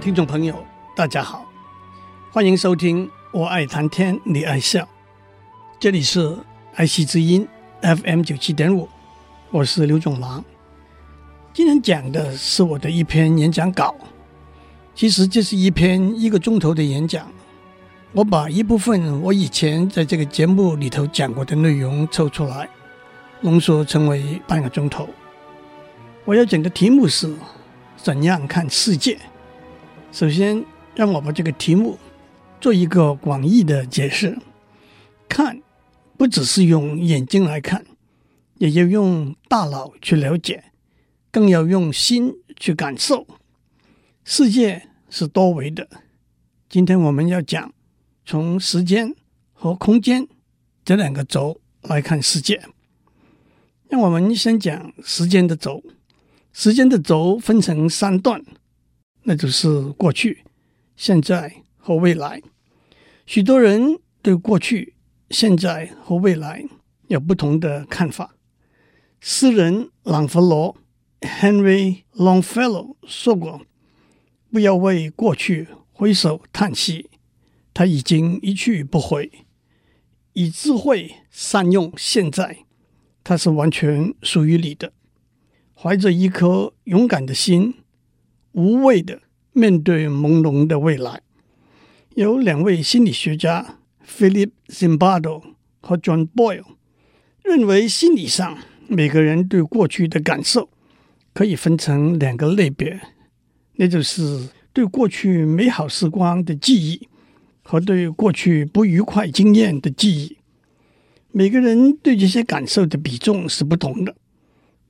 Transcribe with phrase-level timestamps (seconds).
[0.00, 0.54] 听众朋友，
[0.96, 1.44] 大家好，
[2.32, 4.80] 欢迎收听《我爱谈天，你爱笑》，
[5.78, 6.38] 这里是
[6.74, 7.46] 爱惜之音
[7.82, 8.88] FM 九七点五，
[9.50, 10.42] 我是刘炯朗。
[11.52, 13.94] 今天讲的是我的一篇演讲稿，
[14.94, 17.30] 其实这是一篇一个钟头的演讲，
[18.12, 22.66] 我把一部分我以前在这个节目里头讲过的内容抽出来，
[23.42, 25.06] 浓缩成为半个钟头。
[26.24, 27.30] 我要讲的题目是
[27.98, 29.18] 怎样看世界。
[30.12, 30.64] 首先，
[30.96, 31.96] 让我把这个题目
[32.60, 34.36] 做一个广义的解释。
[35.28, 35.62] 看，
[36.18, 37.86] 不只是用眼睛来看，
[38.56, 40.64] 也要用大脑去了解，
[41.30, 43.24] 更要用心去感受。
[44.24, 45.88] 世界是多维的。
[46.68, 47.72] 今天我们要讲
[48.26, 49.14] 从时间
[49.52, 50.26] 和空间
[50.84, 52.60] 这两个轴来看世界。
[53.88, 55.82] 让我们先讲时间的轴。
[56.52, 58.44] 时间的轴分成三段。
[59.22, 60.44] 那就是过去、
[60.96, 62.42] 现在和未来。
[63.26, 64.94] 许多人对过去、
[65.30, 66.64] 现在和未来
[67.08, 68.34] 有不同的看法。
[69.20, 70.76] 诗人朗佛罗
[71.20, 73.60] （Henry Longfellow） 说过
[74.50, 77.10] ：“不要为过去挥手叹息，
[77.74, 79.30] 他已经一去不回；
[80.32, 82.64] 以智慧善用现在，
[83.22, 84.92] 它是完全属于你的。
[85.74, 87.74] 怀着一颗勇敢的心。”
[88.52, 89.20] 无畏的
[89.52, 91.22] 面对朦胧的未来。
[92.14, 95.42] 有两位心理学家，Philip Zimbardo
[95.80, 96.64] 和 John Boyle，
[97.44, 100.68] 认为心理上每个人对过去的感受
[101.32, 103.00] 可以分成两个类别，
[103.76, 107.08] 那就是对过去美好时光的记忆
[107.62, 110.36] 和对过去不愉快经验的记忆。
[111.30, 114.16] 每个人对这些感受的比重是不同的，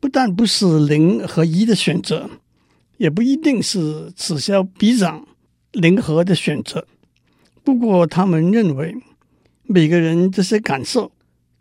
[0.01, 2.31] 不但不是零和一的选择。
[3.01, 5.27] 也不一定是此消彼长、
[5.73, 6.87] 零和的选择。
[7.65, 8.95] 不过，他们认为
[9.63, 11.11] 每个人这些感受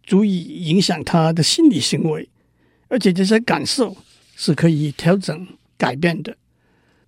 [0.04, 2.28] 足以影响他的心理行为，
[2.90, 3.96] 而且这些感受
[4.36, 5.48] 是可以调整、
[5.78, 6.36] 改变的。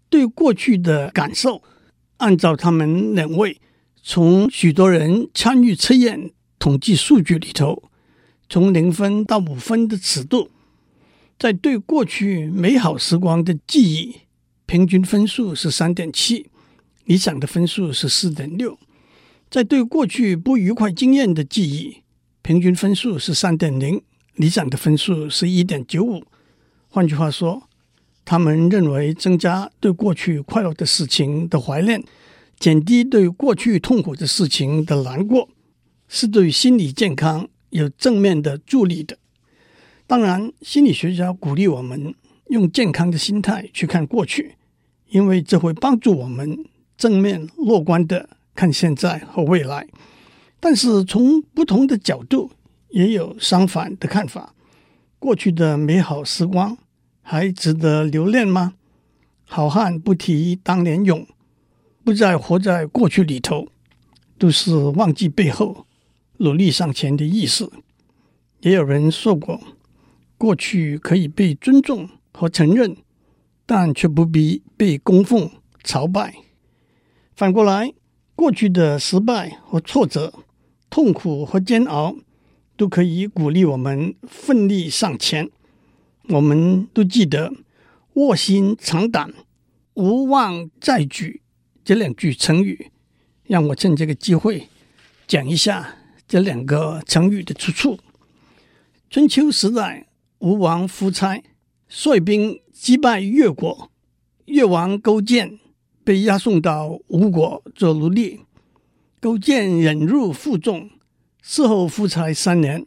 [0.08, 1.62] 对过去的感受，
[2.16, 3.60] 按照他们两位
[4.02, 7.84] 从许多人参与测验统计数据里头，
[8.48, 10.50] 从零分到五分的尺度。
[11.42, 14.16] 在对过去美好时光的记忆，
[14.68, 16.46] 平均分数是三点七，
[17.06, 18.78] 理想的分数是四点六；
[19.50, 22.04] 在对过去不愉快经验的记忆，
[22.44, 24.04] 平均分数是三点零，
[24.36, 26.24] 理想的分数是一点九五。
[26.90, 27.68] 换句话说，
[28.24, 32.04] 他们认为增加对过去快乐的事情的怀念，
[32.60, 35.50] 减低对过去痛苦的事情的难过，
[36.08, 39.18] 是对心理健康有正面的助力的。
[40.12, 42.14] 当然，心理学家鼓励我们
[42.50, 44.58] 用健康的心态去看过去，
[45.08, 46.66] 因为这会帮助我们
[46.98, 49.88] 正面乐观地看现在和未来。
[50.60, 52.52] 但是，从不同的角度
[52.90, 54.54] 也有相反的看法。
[55.18, 56.78] 过去的美好时光
[57.22, 58.74] 还值得留恋吗？
[59.46, 61.26] 好汉不提当年勇，
[62.04, 63.70] 不再活在过去里头，
[64.38, 65.86] 都是忘记背后，
[66.40, 67.72] 努力向前的意思。
[68.60, 69.58] 也有人说过。
[70.42, 72.98] 过去可以被尊重和承认，
[73.68, 75.52] 但却不必被供奉
[75.84, 76.34] 朝拜。
[77.36, 77.94] 反过来，
[78.36, 80.34] 过去的失败和挫折、
[80.90, 82.16] 痛苦和煎熬，
[82.76, 85.48] 都可以鼓励我们奋力向前。
[86.30, 87.54] 我们都记得
[88.14, 89.32] “卧薪尝胆
[89.94, 91.44] ”“无妄再举”
[91.86, 92.90] 这两句成语。
[93.44, 94.70] 让我趁这个机会
[95.28, 95.98] 讲一下
[96.28, 98.00] 这两个成语的出处。
[99.08, 100.08] 春秋时代。
[100.42, 101.44] 吴王夫差
[101.88, 103.92] 率兵击败越国，
[104.46, 105.60] 越王勾践
[106.04, 108.40] 被押送到吴国做奴隶。
[109.20, 110.90] 勾践忍辱负重，
[111.46, 112.84] 伺候夫差三年，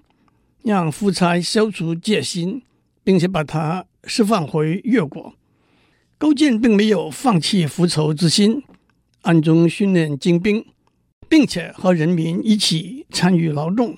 [0.64, 2.62] 让夫差消除戒心，
[3.04, 5.34] 并且把他释放回越国。
[6.18, 8.64] 勾践并没有放弃复仇之心，
[9.22, 10.66] 暗中训练精兵，
[11.28, 13.96] 并且和人民一起参与劳动。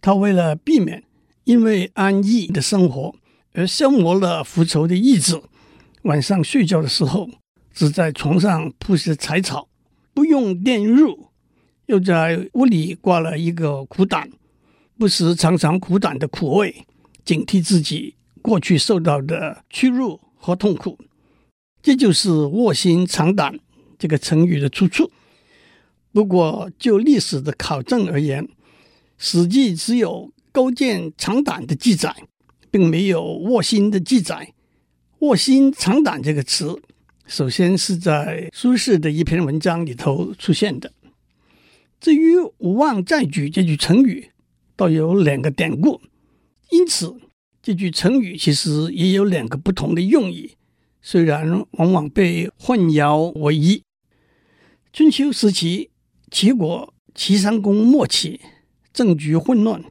[0.00, 1.04] 他为了避免
[1.50, 3.12] 因为安逸的生活
[3.54, 5.42] 而消磨了复仇的意志。
[6.02, 7.28] 晚上睡觉的时候，
[7.74, 9.68] 只在床上铺些柴草，
[10.14, 11.26] 不用电褥，
[11.86, 14.30] 又在屋里挂了一个苦胆，
[14.96, 16.86] 不时尝尝苦胆的苦味，
[17.24, 20.96] 警惕自己过去受到的屈辱和痛苦。
[21.82, 23.58] 这就是“卧薪尝胆”
[23.98, 25.10] 这个成语的出处。
[26.12, 28.44] 不过，就历史的考证而言，
[29.18, 32.14] 《史记》只有勾践尝胆的记载，
[32.70, 34.54] 并没有卧薪的记载。
[35.20, 36.80] 卧薪尝胆这个词，
[37.26, 40.92] 首先是在苏轼的一篇文章里头出现的。
[42.00, 44.30] 至于“无妄再举”这句成语，
[44.74, 46.00] 倒有两个典故，
[46.70, 47.14] 因此
[47.62, 50.56] 这句成语其实也有两个不同的用意。
[51.02, 53.82] 虽然往往被混淆为一。
[54.92, 55.90] 春秋时期，
[56.30, 58.40] 齐国齐襄公末期，
[58.92, 59.84] 政局混乱，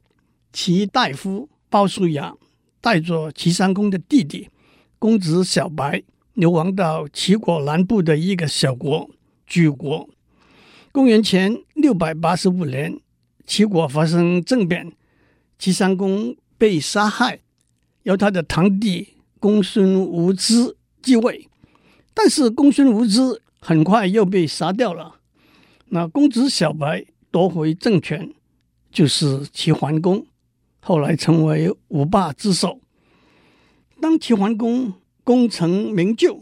[0.52, 2.36] 齐大夫鲍叔牙
[2.82, 4.50] 带着齐襄公的弟弟
[4.98, 6.04] 公子小白
[6.34, 9.10] 流亡到齐国南部的一个小国
[9.48, 10.10] 莒国。
[10.92, 13.00] 公元前六百八十五年，
[13.46, 14.92] 齐国发生政变，
[15.58, 17.40] 齐襄公被杀害，
[18.04, 20.76] 由他的堂弟公孙无知。
[21.02, 21.48] 继位，
[22.14, 25.16] 但是公孙无知很快又被杀掉了。
[25.88, 28.34] 那公子小白夺回政权，
[28.92, 30.26] 就是齐桓公，
[30.80, 32.80] 后来成为五霸之首。
[34.02, 34.94] 当齐桓公
[35.24, 36.42] 功成名就，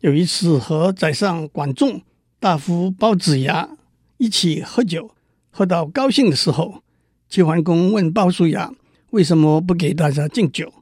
[0.00, 2.02] 有一次和宰相管仲、
[2.38, 3.76] 大夫鲍子牙
[4.16, 5.10] 一起喝酒，
[5.50, 6.82] 喝到高兴的时候，
[7.28, 8.72] 齐桓公问鲍叔牙
[9.10, 10.72] 为什么不给大家敬酒？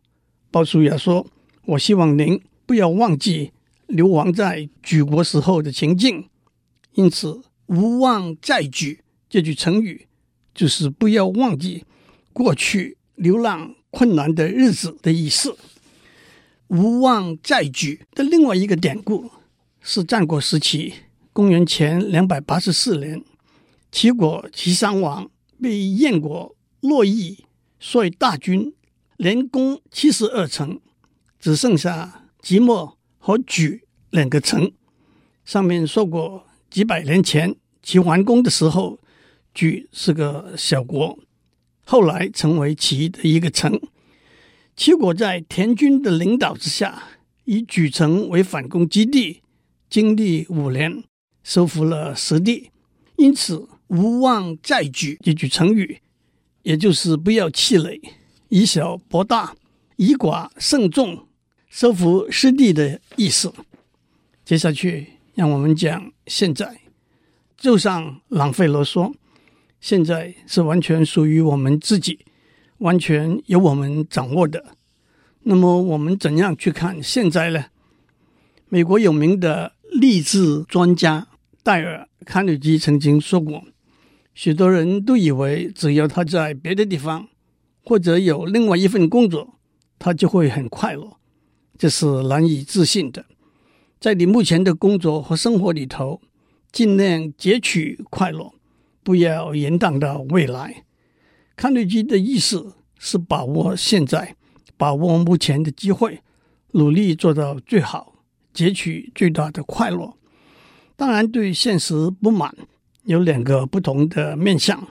[0.50, 1.26] 鲍叔牙说
[1.66, 3.52] ：“我希望您。”不要忘记
[3.86, 6.30] 流亡在莒国时候的情境，
[6.94, 10.06] 因此“无妄再举”这句成语
[10.54, 11.84] 就是不要忘记
[12.32, 15.56] 过去流浪困难的日子的意思。
[16.68, 19.30] “无望再举”的另外一个典故
[19.80, 20.94] 是战国时期，
[21.32, 23.22] 公元前两百八十四年，
[23.90, 25.30] 齐国齐襄王
[25.60, 27.44] 被燕国乐毅
[27.78, 28.74] 率大军
[29.16, 30.80] 连攻七十二城，
[31.38, 32.18] 只剩下。
[32.42, 34.72] 即墨和莒两个城，
[35.44, 38.98] 上面说过，几百年前齐桓公的时候，
[39.54, 41.16] 莒是个小国，
[41.92, 43.78] 后来成为齐的一个城。
[44.74, 47.02] 齐国在田军的领导之下，
[47.44, 49.42] 以莒城为反攻基地，
[49.90, 51.04] 经历五年，
[51.44, 52.70] 收复了失地。
[53.16, 56.00] 因此，“无妄再举”这句成语，
[56.62, 58.00] 也就是不要气馁，
[58.48, 59.54] 以小博大，
[59.96, 61.28] 以寡胜众。
[61.68, 63.52] 收复失地的意思。
[64.46, 66.80] 接下去，让我们讲现在。
[67.58, 69.14] 就像朗费罗说
[69.82, 72.20] ：“现在是完全属于我们自己，
[72.78, 74.64] 完全由我们掌握的。”
[75.44, 77.66] 那么，我们怎样去看现在呢？
[78.68, 81.26] 美国有名的励志专家
[81.64, 83.64] 戴尔·卡耐基曾经说过
[84.34, 87.28] ：“许多人都以为，只要他在别的地方，
[87.84, 89.58] 或者有另外一份工作，
[89.98, 91.16] 他就会很快乐。”
[91.76, 93.26] 这是难以置信的。
[93.98, 96.20] 在你目前的工作和生活里头，
[96.70, 98.52] 尽量截取快乐，
[99.02, 100.84] 不要延宕到未来。
[101.56, 104.36] 卡内基的意思是把握现在，
[104.76, 106.20] 把握目前的机会，
[106.72, 108.14] 努力做到最好，
[108.52, 110.14] 截取最大的快乐。
[110.96, 112.54] 当然，对现实不满
[113.04, 114.88] 有两个不同的面向。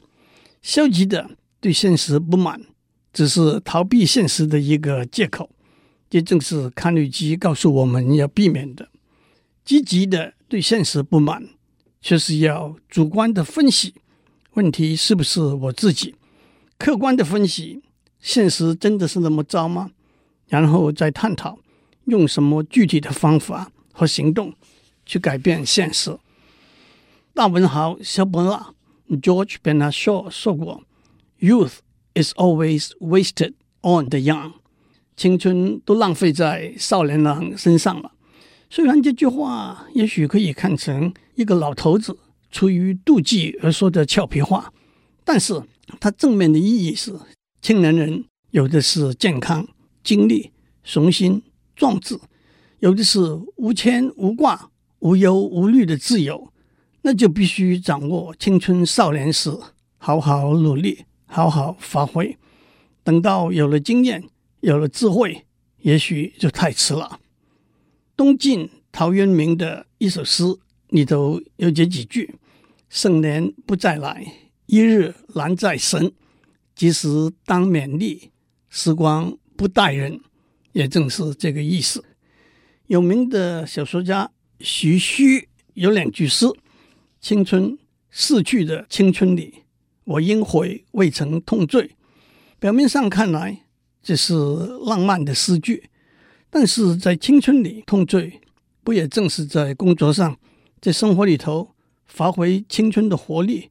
[0.61, 2.61] 消极的对现实不满，
[3.11, 5.49] 只是逃避现实的一个借口。
[6.09, 8.89] 这正是卡内基告诉我们要避免的。
[9.63, 11.49] 积极的对现实不满，
[12.01, 13.93] 就是要主观的分析
[14.55, 16.15] 问题是不是我自己，
[16.77, 17.81] 客观的分析
[18.19, 19.91] 现实真的是那么糟吗？
[20.47, 21.59] 然后再探讨
[22.05, 24.53] 用什么具体的方法和行动
[25.05, 26.17] 去改变现实。
[27.33, 28.73] 大文豪萧伯纳
[29.17, 30.83] George Bernard Shaw 说过
[31.39, 31.75] ：“Youth
[32.13, 34.53] is always wasted on the young。”
[35.15, 38.11] 青春都浪费在少年郎身上了。
[38.69, 42.17] 虽然这句话也许可以看成一个老头子
[42.51, 44.71] 出于妒忌而说的俏皮话，
[45.25, 45.61] 但是
[45.99, 47.13] 它正面的意义是：
[47.61, 49.67] 青年人有的是健康、
[50.03, 50.51] 精力、
[50.83, 51.41] 雄心、
[51.75, 52.19] 壮志，
[52.79, 53.19] 有的是
[53.57, 54.69] 无牵无挂、
[54.99, 56.51] 无忧无虑的自由。
[57.01, 59.51] 那就必须掌握青春少年时，
[59.97, 62.37] 好好努力，好好发挥。
[63.03, 64.23] 等到有了经验。
[64.61, 65.47] 有了智慧，
[65.79, 67.19] 也许就太迟了。
[68.15, 70.43] 东晋陶渊明的一首诗
[70.91, 72.35] 里头有这几句
[72.87, 74.25] ：“盛年不再来，
[74.67, 76.13] 一日难再神。
[76.75, 77.07] 及时
[77.45, 78.31] 当勉励，
[78.69, 80.21] 时光不待人。”
[80.73, 82.01] 也正是这个意思。
[82.87, 84.31] 有名的小说家
[84.61, 86.45] 徐虚有两句诗
[87.19, 87.77] ：“青春
[88.09, 89.63] 逝去的青春里，
[90.05, 91.91] 我应悔未曾痛醉。”
[92.57, 93.65] 表面上看来
[94.01, 94.33] 这是
[94.85, 95.89] 浪漫的诗句，
[96.49, 98.39] 但是在青春里痛醉，
[98.83, 100.39] 不也正是在工作上，
[100.81, 101.75] 在生活里头
[102.07, 103.69] 发挥青春的活力，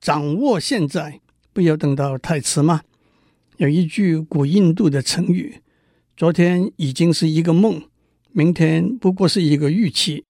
[0.00, 1.20] 掌握现在，
[1.52, 2.82] 不要等到太迟吗？
[3.56, 5.60] 有一句古印度的成语
[6.16, 7.82] ：“昨天已经是一个梦，
[8.30, 10.24] 明天不过是一个预期。”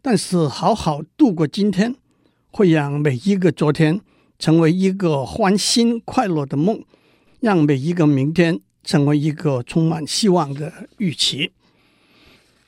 [0.00, 1.94] 但是好好度过今天，
[2.50, 4.00] 会让每一个昨天
[4.38, 6.82] 成为一个欢欣快乐的梦。
[7.40, 11.52] 让每一个明天成为一个充满希望的预期。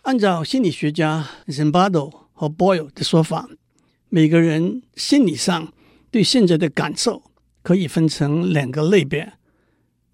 [0.02, 3.48] 按照心理学家 Zimbardo 和 Boyle 的说法，
[4.08, 5.72] 每个人心理上
[6.12, 7.20] 对现在的感受
[7.62, 9.32] 可以分成两个类别，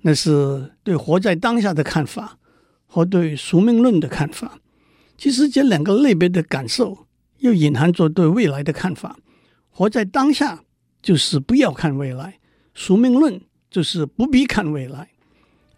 [0.00, 2.38] 那是对活在当下的看法
[2.87, 4.59] 和对宿命论的看法。
[5.19, 7.07] 其实这两个类别的感受
[7.40, 9.19] 又隐含着对未来的看法。
[9.69, 10.64] 活在当下
[11.02, 12.38] 就是不要看未来，
[12.75, 13.38] 宿命论。
[13.75, 15.09] 就是不必看未来，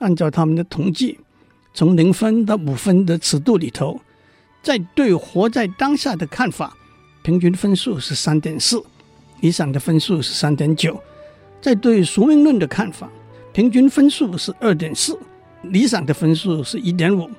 [0.00, 1.18] 按照他们的统计，
[1.72, 3.98] 从零分到五分的尺度里头，
[4.66, 6.76] 在对活在当下的看法，
[7.22, 8.82] 平均分数是三点四，
[9.40, 10.92] 理想的分数是三点九；
[11.60, 13.08] 在对宿命论的看法，
[13.52, 15.16] 平均分数是二点四，
[15.62, 17.30] 理想的分数是一点五。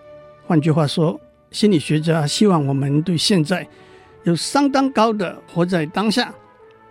[0.46, 1.20] 换句话说，
[1.52, 3.68] 心理学家希望我们对现在
[4.24, 6.34] 有相当高的活在当下，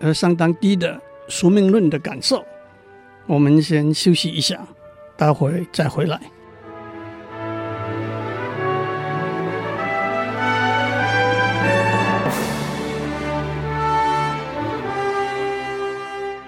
[0.00, 2.44] 而相当低的宿命论的感受。
[3.24, 4.60] 我们先休息一下，
[5.16, 6.20] 待会再回来。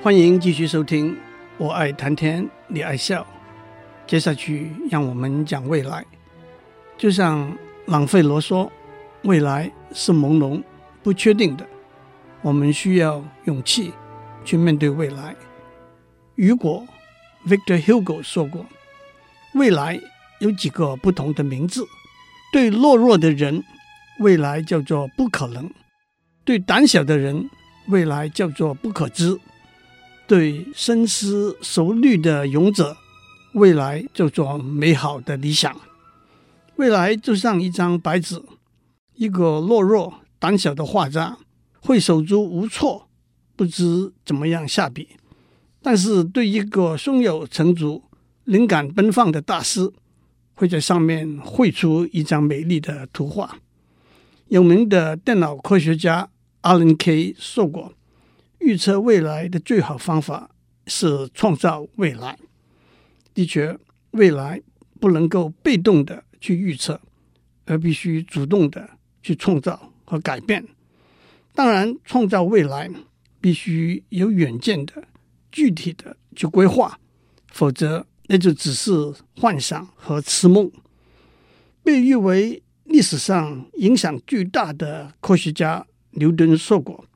[0.01, 1.13] 欢迎继续收听
[1.57, 3.21] 《我爱谈天，你爱笑》。
[4.07, 6.07] 接下去，让我们讲未来。
[6.97, 7.53] 就像
[7.87, 8.71] 朗费罗说
[9.25, 10.63] ：“未来是朦胧、
[11.03, 11.67] 不确定的，
[12.43, 13.93] 我们需要勇气
[14.45, 15.35] 去面对未来。”
[16.37, 16.87] 雨果
[17.45, 18.65] Victor Hugo 说过
[19.55, 20.01] ：“未来
[20.39, 21.85] 有几个不同的名字。
[22.53, 23.65] 对懦弱的人，
[24.21, 25.65] 未来叫做不可能；
[26.45, 27.51] 对胆小的人，
[27.89, 29.37] 未来叫做不可知；
[30.29, 32.99] 对深思熟虑的勇者，
[33.55, 35.75] 未来叫做美好的理想。
[36.77, 38.41] 未来就像一张白纸，
[39.15, 41.39] 一个懦弱胆小的画家
[41.81, 43.09] 会手足无措，
[43.57, 45.09] 不知怎么样下笔。”
[45.81, 48.05] 但是，对一个胸有成竹、
[48.45, 49.91] 灵感奔放的大师，
[50.55, 53.59] 会在上面绘出一张美丽的图画。
[54.49, 56.29] 有名的电脑科学家
[56.63, 57.95] Alan Kay 说过
[58.69, 60.51] ：“预测未来的最好方法
[60.87, 62.39] 是创造未来。”
[63.33, 63.79] 的确，
[64.11, 64.61] 未来
[65.01, 67.01] 不能够被动的去预测，
[67.65, 68.91] 而必须主动的
[69.23, 70.67] 去创造和改变。
[71.55, 72.91] 当然，创造未来
[73.41, 75.05] 必须有远见的。
[75.51, 77.01] 具体的去规划，
[77.51, 78.93] 否则那就只是
[79.35, 80.71] 幻想和痴梦。
[81.83, 87.07] 被誉为历史上影响巨大的科学家牛顿说过：“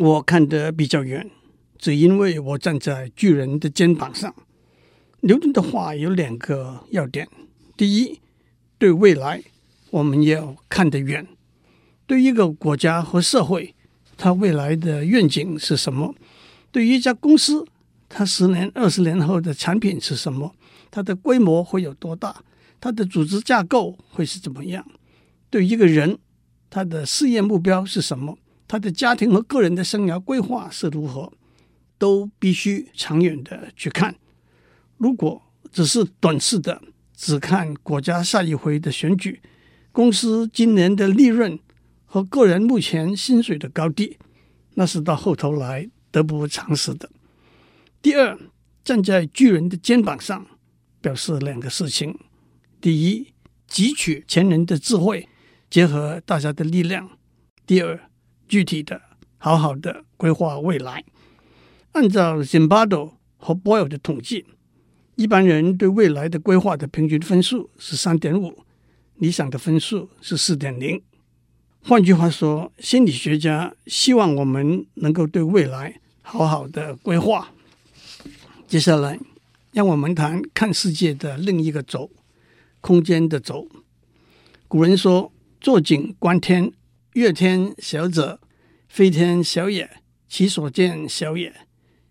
[0.00, 1.30] 我看得比较远，
[1.76, 4.34] 只因为我站在巨人的肩膀上。”
[5.20, 7.28] 牛顿的话有两个要点：
[7.76, 8.18] 第一，
[8.78, 9.42] 对未来
[9.90, 11.26] 我们要看得远；
[12.06, 13.74] 对一个国家和社会，
[14.16, 16.14] 它未来的愿景是什么？
[16.72, 17.66] 对于一家公司，
[18.08, 20.54] 它十年、二十年后的产品是什么？
[20.90, 22.42] 它的规模会有多大？
[22.80, 24.82] 它的组织架构会是怎么样？
[25.50, 26.16] 对一个人，
[26.70, 28.38] 他的事业目标是什么？
[28.70, 31.32] 他的家庭和个人的生涯规划是如何？
[31.98, 34.14] 都必须长远的去看。
[34.96, 36.80] 如果只是短视的，
[37.16, 39.40] 只看国家下一回的选举、
[39.90, 41.58] 公司今年的利润
[42.04, 44.16] 和个人目前薪水的高低，
[44.74, 45.90] 那是到后头来。
[46.12, 47.08] 得不偿失的。
[48.02, 48.36] 第二，
[48.82, 50.44] 站在巨人的肩膀上，
[51.00, 52.18] 表示两个事情：
[52.80, 53.32] 第一，
[53.68, 55.28] 汲取前人的智慧，
[55.70, 57.06] 结合大家的力量；
[57.64, 58.09] 第二，
[58.50, 59.00] 具体的、
[59.38, 61.04] 好好的规划未来。
[61.92, 64.44] 按照 Zimbardo 和 Boyle 的统计，
[65.14, 68.64] 一般人对未来的规划的平均分数是三点五，
[69.18, 71.00] 理想的分数是四点零。
[71.84, 77.52] 换句话说，心理学家希望我们能够对未来好好的规划。
[78.66, 79.20] 接下来，
[79.72, 82.10] 让我们谈看世界的另一个轴——
[82.82, 83.68] 空间的轴。
[84.66, 86.72] 古人说：“坐井观天，
[87.14, 88.40] 阅天小者，
[88.88, 89.90] 非天小也，
[90.28, 91.50] 其所见小也；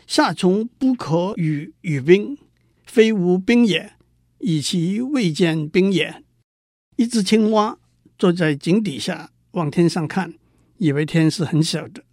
[0.05, 2.37] 夏虫不可语语冰，
[2.85, 3.93] 非无冰也，
[4.39, 6.23] 以其未见冰也。”
[6.97, 7.77] 一只青蛙
[8.17, 9.31] 坐在井底下。
[9.53, 10.35] 往天上看，
[10.77, 12.03] 以为天是很小的。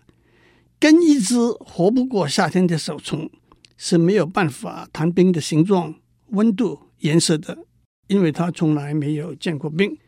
[0.78, 3.30] 跟一只活不过夏天的小虫
[3.76, 5.94] 是没有办法谈冰的形状、
[6.28, 7.58] 温度、颜色的，
[8.06, 9.98] 因为它从来没有见过冰。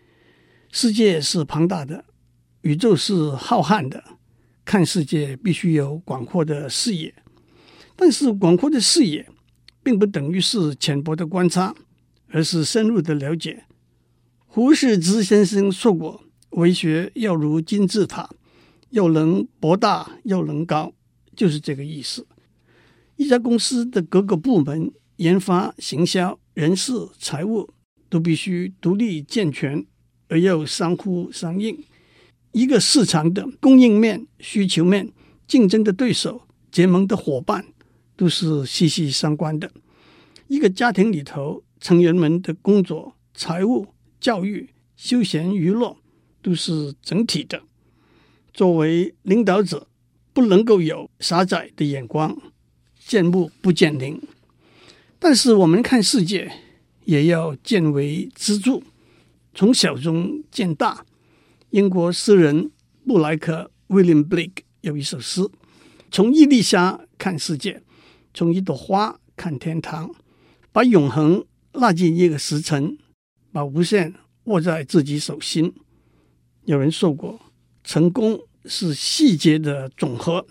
[0.73, 2.07] 世界是庞大的，
[2.63, 4.03] 宇宙是浩瀚的，
[4.65, 7.15] 看世界必须有广阔的视野。
[7.97, 9.29] 但是，广阔的视野
[9.83, 11.75] 并不等于是浅薄的观察，
[12.29, 13.65] 而是深入的了解。
[14.47, 18.31] 胡适之先生说过：“为学要如金字塔。”
[18.91, 20.95] 要能博大又能高，
[21.37, 22.27] 就是这个意思。
[23.17, 27.69] 一家公司的各个部门，研发、行销、人事、财务，
[28.09, 29.85] 都必须独立健全，
[30.29, 31.85] 而又相互相应。
[32.53, 35.13] 一个市场的供应面、需求面、
[35.47, 37.67] 竞争的对手、结盟的伙伴，
[38.17, 39.71] 都是息息相关的。
[40.47, 43.89] 一个家庭里头，成员们的工作、财务、
[44.19, 45.97] 教育、休闲娱乐，
[46.43, 47.63] 都是整体的。
[48.53, 49.87] 作为领导者，
[50.33, 52.37] 不能够有狭窄的眼光，
[52.99, 54.21] 见木不见林。
[55.19, 56.51] 但是我们看世界，
[57.05, 58.83] 也要见微知著，
[59.55, 61.05] 从小中见大。
[61.71, 62.71] 英国诗人
[63.07, 65.49] 布莱克 （William Blake） 有一首诗
[66.11, 67.83] ：“从一粒沙看世界，
[68.33, 70.15] 从一朵花看天堂，
[70.73, 72.97] 把永恒纳进一个时辰，
[73.53, 75.75] 把无限握在自己手心。”
[76.65, 77.41] 有人说过，
[77.83, 78.41] 成功。
[78.71, 80.47] 是细节的总和。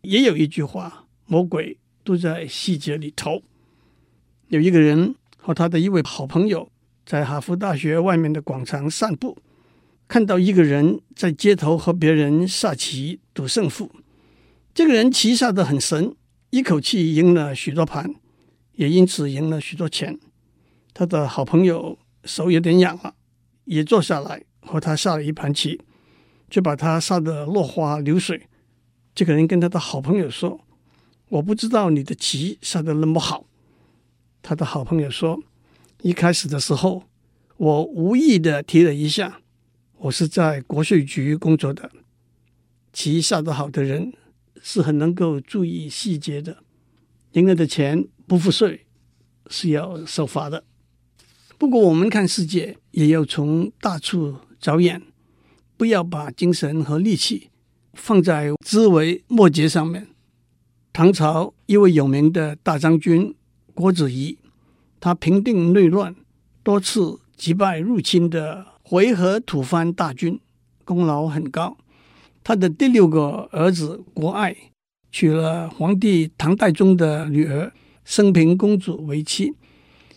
[0.00, 3.40] 也有一句话：“魔鬼都在细节里头。”
[4.48, 6.72] 有一个人和他的一位好朋友
[7.06, 9.38] 在哈佛大学外面的广场散步，
[10.12, 13.90] 看到一个人在街头和别人下棋赌胜负。
[14.74, 16.14] 这个人棋下得很神，
[16.50, 18.14] 一口气赢了许多盘，
[18.74, 20.20] 也因此赢了许多钱。
[20.92, 23.14] 他的好朋友手有点痒了，
[23.64, 25.80] 也坐下来和他下了一盘棋。
[26.50, 28.48] 就把他杀得落花流水。
[29.14, 30.60] 这个人跟他的好朋友说
[31.30, 33.46] ：“我不知道你的棋下得那么好。”
[34.42, 35.42] 他的好朋友说
[36.04, 37.04] ：“一开始的时候，
[37.56, 39.38] 我无意的提了一下。
[40.02, 41.88] 我是在国税局工作的，
[42.92, 44.12] 棋下得好的人
[44.60, 46.64] 是很能够注意细节的。
[47.34, 48.84] 赢了的钱不付税
[49.46, 50.64] 是要受罚的。
[51.56, 55.02] 不过我们看世界也要从大处着眼。”
[55.78, 57.50] 不要把精神和力气
[57.94, 60.08] 放在枝微末节上面。
[60.92, 63.34] 唐朝一位有名的大将军
[63.74, 64.38] 郭子仪，
[65.00, 66.14] 他平定内乱，
[66.62, 70.38] 多次击败入侵的回纥吐蕃大军，
[70.84, 71.78] 功劳很高。
[72.44, 74.54] 他的第六个儿子国爱
[75.10, 77.72] 娶了皇帝唐代宗的女儿
[78.04, 79.54] 升平公主为妻。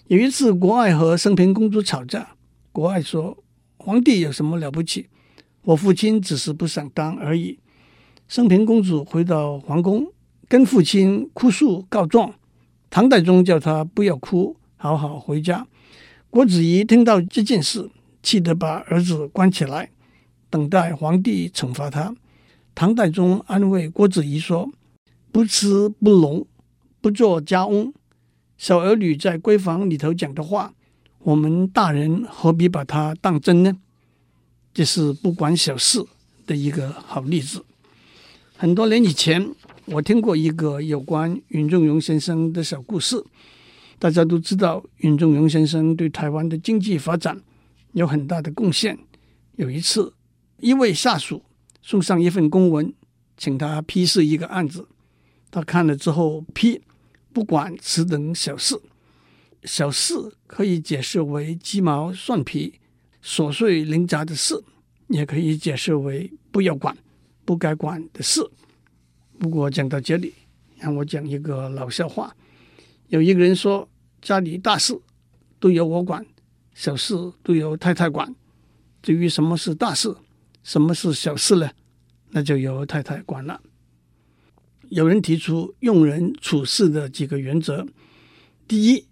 [0.08, 2.36] 有一次，国爱和升平公主吵架，
[2.74, 3.38] 国爱说
[3.80, 5.08] ：“皇帝有什么了不起？”
[5.64, 7.58] 我父亲只是不想当而已。
[8.28, 10.06] 升平公主回到皇宫，
[10.50, 12.34] 跟父亲哭诉告状。
[12.90, 15.66] 唐代宗叫她不要哭，好好回家。
[16.30, 17.90] 郭子仪听到这件事，
[18.26, 19.92] 气得把儿子关起来，
[20.50, 22.16] 等待皇帝惩罚他。
[22.74, 24.72] 唐代宗安慰郭子仪说
[25.32, 26.46] ：“不吃不聋，
[27.00, 27.94] 不做家翁。
[28.58, 30.74] 小儿女在闺房里头讲的话，
[31.20, 33.78] 我们大人何必把它当真呢？”
[34.74, 36.04] 这是不管小事
[36.48, 37.64] 的一个好例子。
[38.58, 39.54] 很多年以前，
[39.86, 43.24] 我听过一个有关云仲荣先生的小故事。
[44.00, 47.40] 大家都知道，云仲荣先生对台湾的经济发展
[47.96, 49.00] 有很大的贡献。
[49.56, 50.14] 有一次，
[50.60, 51.44] 一位下属
[51.82, 52.94] 送上一份公文，
[53.38, 54.88] 请他批示一个案子。
[55.50, 56.82] 他看了之后批，
[57.32, 58.80] 不管此等小事。
[59.64, 60.14] 小事
[60.46, 62.80] 可以解释为鸡毛蒜皮。
[63.24, 64.62] 琐碎零杂的事，
[65.08, 66.96] 也可以解释为不要管、
[67.44, 68.42] 不该管的事。
[69.40, 70.34] 不过讲到这里，
[70.78, 72.36] 让我讲一个老笑话。
[73.08, 73.88] 有一个人说，
[74.22, 75.00] 家里大事
[75.60, 76.24] 都由我管，
[76.76, 78.36] 小事都由太太管。
[79.02, 80.16] 至于什么是大事，
[80.62, 81.72] 什么是小事呢？
[82.30, 83.60] 那就由太太管了。
[84.90, 87.88] 有人提出用人处事的几个原则：
[88.68, 89.08] 第一，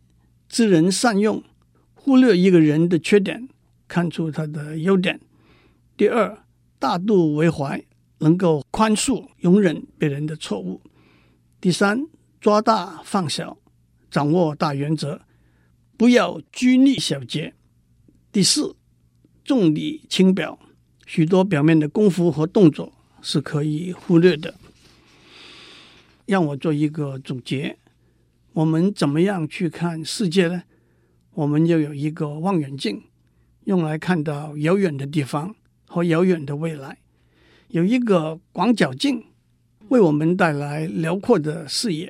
[0.48, 1.44] 知人善用，
[1.96, 3.50] 忽略一个人的缺点。
[3.86, 5.20] 看出他的优点。
[5.96, 6.44] 第二，
[6.80, 7.84] 大度为怀，
[8.20, 10.82] 能够宽恕、容忍别人的错误。
[11.62, 12.08] 第三，
[12.42, 13.56] 抓大放小，
[14.10, 15.22] 掌握大原则，
[16.04, 17.54] 不要拘泥小节。
[18.30, 18.76] 第四，
[19.46, 20.60] 重礼轻表，
[21.06, 24.56] 许多表面的功夫和动作是可以忽略的。
[26.26, 27.78] 让我做一个总结：
[28.52, 30.64] 我们怎么样去看世界呢？
[31.36, 33.04] 我们要有一个望远镜。
[33.64, 36.98] 用来看到遥远的地方和遥远的未来。
[37.70, 39.24] 有一个广角镜，
[39.88, 42.10] 为我们带来辽阔的视野；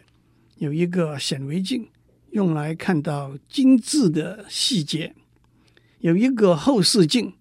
[0.58, 1.88] 有一个显微镜，
[2.34, 5.14] 用来看到精致的细节；
[6.00, 7.34] 有一个后视镜，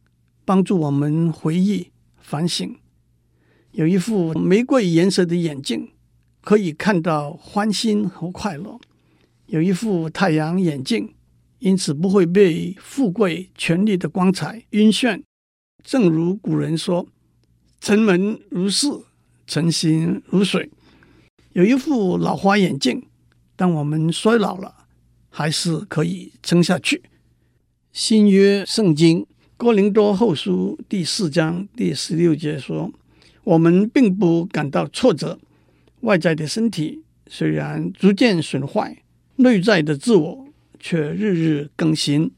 [0.45, 2.77] 帮助我们回忆反省；
[3.73, 5.91] 有一副玫瑰颜色的眼镜，
[6.41, 8.79] 可以看到欢欣和快乐；
[9.47, 11.15] 有一副太阳眼镜。
[11.65, 15.23] 因此不会被富贵权力的光彩晕眩。
[15.85, 17.07] 正如古人说
[17.81, 18.89] ：“城门如市，
[19.47, 20.69] 城心如水。”
[21.55, 23.07] 有一副老花眼镜，
[23.55, 24.82] 当我们衰老了，
[25.33, 27.03] 还是可以撑下去。
[27.91, 32.93] 新约圣经哥林多后书第四章第十六节说
[33.43, 35.41] ：“我们并不感到挫折，
[36.03, 39.03] 外在的身体虽然逐渐损坏，
[39.35, 40.47] 内在的自我。”
[40.85, 42.33] 却日日更新。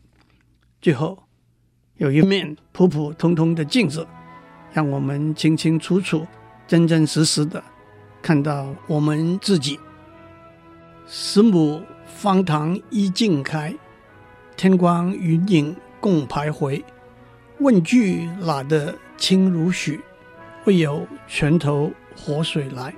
[0.83, 1.23] 最后，
[1.97, 4.07] 有一面普普通通的镜子，
[4.71, 6.27] 让我们清清楚楚、
[6.69, 7.65] 真真实实的
[8.21, 9.81] 看到我们自己。
[11.07, 11.81] 十母
[12.15, 13.75] 方塘一径开，
[14.57, 16.83] 天光云影共徘徊。
[17.59, 20.01] 问句哪得清如许？
[20.65, 22.95] 为有泉头活水来。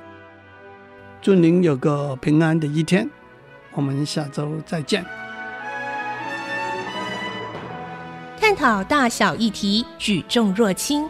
[1.21, 3.09] 祝您有个平安的一天。
[3.73, 5.05] 我们下周再见。
[8.39, 11.09] 探讨大小议题，举重若轻，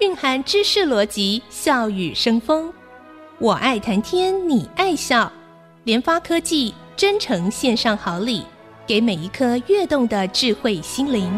[0.00, 2.70] 蕴含知识逻辑，笑语生风。
[3.38, 5.32] 我爱谈天，你爱笑。
[5.84, 8.44] 联发科技真诚献上好礼，
[8.86, 11.28] 给每一颗跃动的智慧心灵。